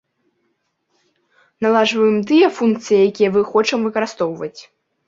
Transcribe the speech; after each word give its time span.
Наладжваем 1.65 2.17
тыя 2.33 2.47
функцыі, 2.61 2.99
якія 3.13 3.29
вы 3.39 3.49
хочам 3.53 3.79
выкарыстоўваць. 3.91 4.57